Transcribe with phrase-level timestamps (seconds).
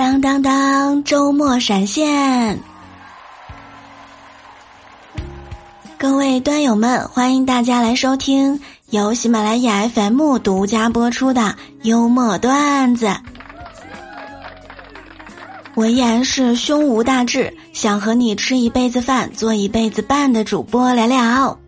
[0.00, 2.58] 当当当，周末闪现！
[5.98, 8.58] 各位端友们，欢迎大家来收听
[8.88, 13.14] 由喜马拉雅 FM 独家播出的幽默段子。
[15.74, 21.58] 我依然是胸无大志，想和你吃一辈子饭、做一辈子伴的主播聊聊。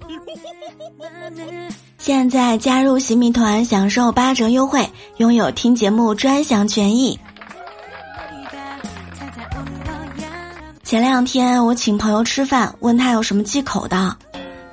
[1.99, 7.21] 现在加入喜米团，享受八折优惠，拥有听节目专享权益。
[10.93, 14.15] 前两天我请朋友吃饭，问他有什么忌口的，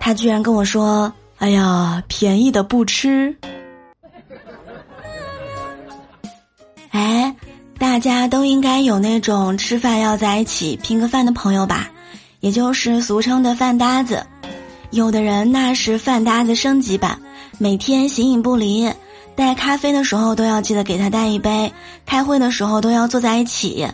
[0.02, 1.10] 他居然跟我说
[1.40, 3.34] ：“哎呀，便宜的不吃。
[6.92, 7.34] ”哎，
[7.78, 11.90] 大家都应该有那种吃饭要在一起拼个饭的朋友吧，
[12.42, 14.22] 也就是俗称的饭搭子。
[14.92, 17.18] 有的人那是饭搭子升级版，
[17.58, 18.92] 每天形影不离，
[19.38, 21.72] 带咖啡的时候都要记得给他带一杯，
[22.06, 23.88] 开会的时候都要坐在一起。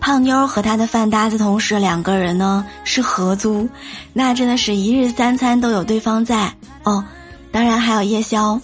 [0.00, 3.68] 胖妞和他的饭搭子同事两个人呢是合租，
[4.12, 6.52] 那真的是一日三餐都有对方在
[6.84, 7.04] 哦，
[7.52, 8.58] 当然还有夜宵。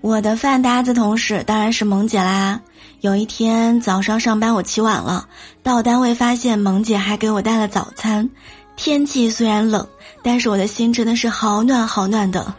[0.00, 2.60] 我的饭搭子同事当然是萌姐啦。
[3.00, 5.26] 有一天早上上班我起晚了，
[5.62, 8.28] 到单位发现萌姐还给我带了早餐。
[8.76, 9.86] 天气虽然冷，
[10.22, 12.54] 但是我的心真的是好暖好暖的。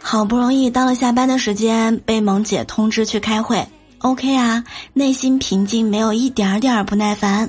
[0.00, 3.66] 好不容易到了下班的时间，被萌姐通知去开会。
[4.02, 7.48] OK 啊，内心平静，没有一点儿点儿不耐烦。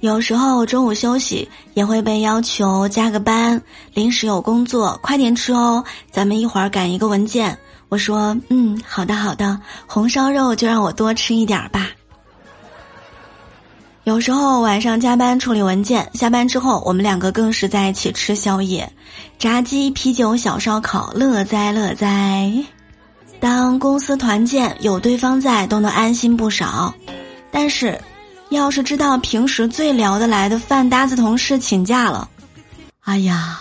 [0.00, 3.60] 有时候中午休息也会被要求加个班，
[3.94, 7.56] 临时有工作，快点吃哦，咱们一会儿赶一个文件。
[7.88, 11.88] 我说，嗯，好的好的，红烧肉就让我多吃一点儿吧。
[14.02, 18.92] 有时候晚上加班处理文件，下班之后我们两个更是在一起吃宵夜，
[19.38, 22.52] 炸鸡、啤酒、小烧烤，乐哉乐哉。
[23.44, 26.94] 当公司团建有对方在，都能安心不少。
[27.50, 28.00] 但是，
[28.48, 32.26] 要是知道平时最聊得来的饭搭子同事请假了，
[33.02, 33.60] 哎呀，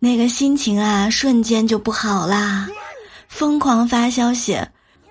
[0.00, 2.68] 那个心情啊，瞬间就不好啦，
[3.28, 4.58] 疯狂发消息，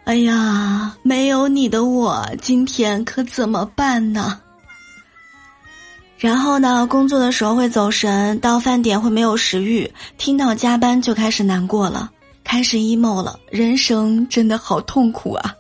[0.04, 4.38] 哎呀，没有你的我今天可怎么办呢？
[6.18, 12.12] 然后呢，工作的时候会走神，到饭点会没有食欲，听到加班就开始难过了。
[12.44, 15.56] 开始 emo 了，人生真的好痛苦啊！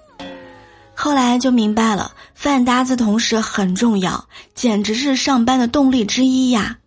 [0.93, 4.23] 后来就明白了，饭搭子同事很重要，
[4.53, 6.77] 简直是上班的动力之一呀。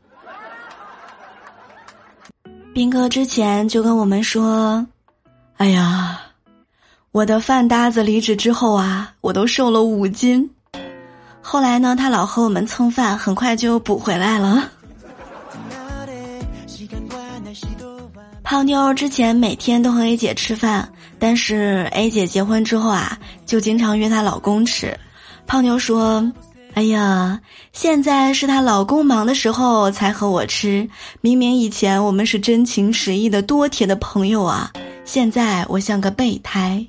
[2.73, 4.87] 斌哥之前就跟我们说
[5.57, 6.21] ：“哎呀，
[7.11, 10.49] 我的饭搭子离职之后啊，我都瘦了五斤。
[11.41, 14.71] 后来呢，他老和我们蹭饭，很快就补回来了。”
[18.49, 24.97] 胖妞之前每天都和 A 姐吃饭，但是 A 姐结婚之后啊，就经常约她老公吃。
[25.49, 26.25] 胖妞说
[26.75, 27.41] ：“哎呀，
[27.73, 30.89] 现在是她老公忙的时候才和我吃，
[31.21, 34.71] 明明以前我们是真情实意的多铁的朋友啊，
[35.05, 36.87] 现在我像个备胎。”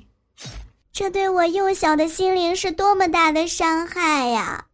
[0.94, 4.64] 这对我幼小的心灵是多么大的伤害呀！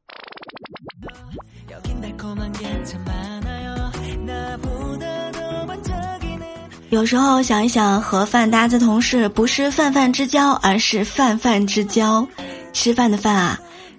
[6.94, 12.24] 有时候想一想，和饭搭子同事不是泛泛之交，而是泛泛之交。
[12.72, 13.58] 吃饭的饭啊，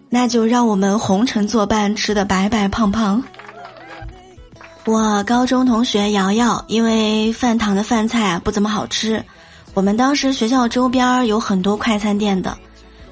[0.09, 3.22] 那就让我们红尘作伴，吃的白白胖胖。
[4.85, 9.22] 我高中同学瑶瑶，因为饭堂的饭菜啊不怎么好吃，
[9.73, 12.57] 我们当时学校周边有很多快餐店的，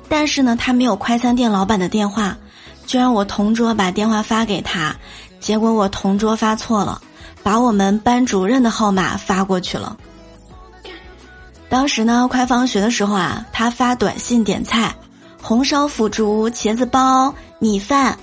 [0.08, 2.38] 但是呢，他没有快餐店老板的电话，
[2.86, 4.96] 就让我同桌把电话发给他，
[5.42, 7.02] 结果我同桌发错了。
[7.44, 9.96] 把我们班主任的号码发过去了。
[11.70, 14.96] 当时呢，快放学的时候啊，他发短信点菜，
[15.42, 18.18] 红烧腐竹、茄子包、米饭，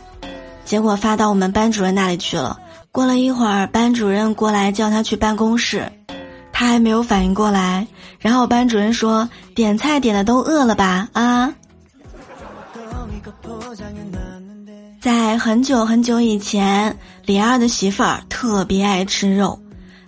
[0.64, 2.58] 结果发到我们班主任那里去了。
[2.92, 5.90] 过了一会儿，班主任过来叫他去办公室，
[6.52, 7.86] 他还没有反应过来。
[8.18, 11.08] 然后班主任说：“点菜点的都饿了吧？
[11.12, 11.49] 啊！”
[15.40, 16.94] 很久很久以前。
[17.24, 19.58] 李二的媳妇儿特别爱吃肉，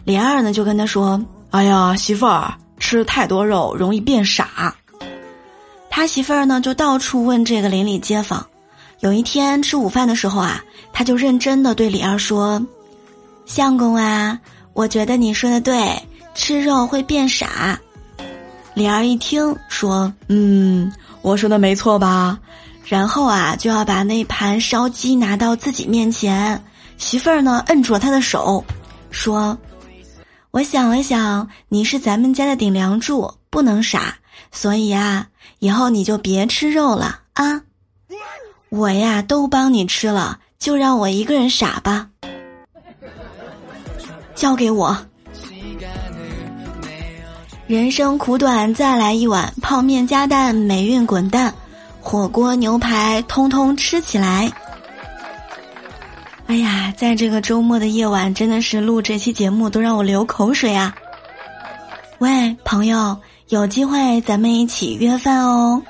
[0.04, 1.18] 李二呢就跟他说
[1.50, 4.74] ：“哎呀，媳妇儿吃太多肉容易变傻。”
[5.88, 8.46] 他媳妇儿呢就到处问这个邻里街坊。
[9.00, 10.62] 有一天吃午饭的时候啊，
[10.92, 12.60] 他就认真的对李二说
[13.46, 14.38] ：“相公啊，
[14.74, 15.98] 我觉得你说的对，
[16.34, 17.80] 吃肉会变傻。”
[18.74, 20.92] 李二一听说：“嗯，
[21.22, 22.38] 我说的没错吧？”
[22.92, 26.62] 然后啊就要把那盘烧鸡拿到自己面前。
[26.98, 28.62] 媳妇儿呢，摁住了他的手，
[29.10, 29.56] 说
[30.52, 34.14] ：“我想了想，你是咱们家的顶梁柱，不能傻，
[34.50, 35.26] 所以啊，
[35.60, 37.62] 以后你就别吃肉了啊！
[38.68, 42.06] 我呀都帮你吃了，就让我一个人傻吧。
[44.34, 44.94] 交给我。
[47.66, 51.54] 人生苦短，再来一碗泡面加蛋，霉运滚蛋，
[52.02, 54.52] 火锅牛排通通吃起来。
[56.48, 60.94] 哎呀，在这个周末的夜晚，真的是录这期节目都让我流口水啊！
[62.18, 63.16] 喂，朋友，
[63.48, 65.80] 有机会咱们一起约饭哦。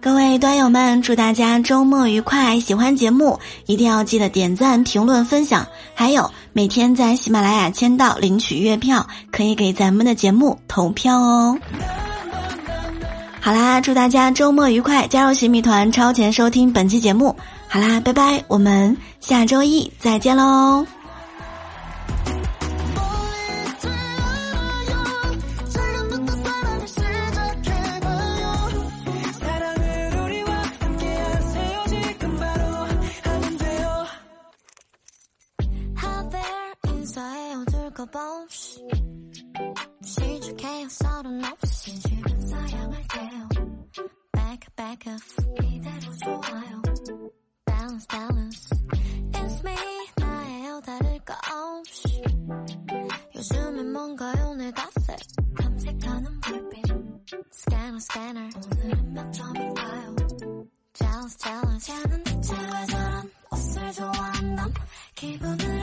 [0.00, 2.60] 各位端友们，祝大家周末愉快！
[2.60, 11.58] 喜欢节目一定要记得点赞、评论、分享，还有每天在喜马拉雅签到领取月票，可以给咱们的节目投票哦。
[13.44, 15.04] 好啦，祝大家周末愉快！
[15.08, 17.36] 加入喜米团，超前收听本期节目。
[17.66, 20.86] 好啦，拜拜，我们下周一再见喽。
[65.17, 65.81] 기분을